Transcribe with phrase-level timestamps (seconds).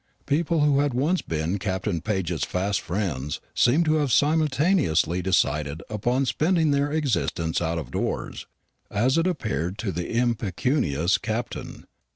[0.25, 6.25] People who had once been Captain Paget's fast friends seemed to have simultaneously decided upon
[6.25, 8.47] spending their existence out of doors,
[8.89, 11.85] as it appeared to the impecunious Captain.